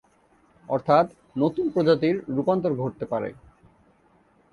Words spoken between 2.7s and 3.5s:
ঘটতে পারে।